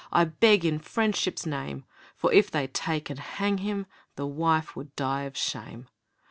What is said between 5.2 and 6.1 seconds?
of shame.